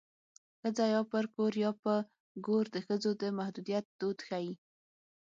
ښځه 0.59 0.85
یا 0.93 1.01
پر 1.11 1.25
کور 1.35 1.53
یا 1.63 1.71
په 1.83 1.93
ګور 2.45 2.65
د 2.75 2.77
ښځو 2.87 3.11
د 3.21 3.23
محدودیت 3.37 3.85
دود 3.99 4.17
ښيي 4.27 4.53